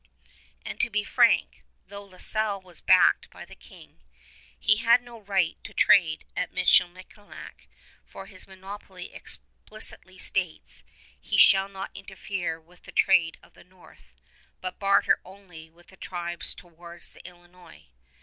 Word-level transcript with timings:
And 0.65 0.79
to 0.79 0.89
be 0.89 1.03
frank, 1.03 1.63
though 1.85 2.03
La 2.03 2.17
Salle 2.17 2.59
was 2.59 2.81
backed 2.81 3.29
by 3.29 3.45
the 3.45 3.53
King, 3.53 4.01
he 4.59 4.77
had 4.77 5.03
no 5.03 5.19
right 5.19 5.63
to 5.63 5.75
trade 5.75 6.25
at 6.35 6.51
Michilimackinac, 6.51 7.67
for 8.03 8.25
his 8.25 8.47
monopoly 8.47 9.13
explicitly 9.13 10.17
states 10.17 10.83
he 11.21 11.37
shall 11.37 11.69
not 11.69 11.91
interfere 11.93 12.59
with 12.59 12.81
the 12.81 12.91
trade 12.91 13.37
of 13.43 13.53
the 13.53 13.63
north, 13.63 14.15
but 14.59 14.79
barter 14.79 15.21
only 15.23 15.69
with 15.69 15.89
the 15.89 15.97
tribes 15.97 16.55
towards 16.55 17.11
the 17.11 17.23
Illinois. 17.23 17.85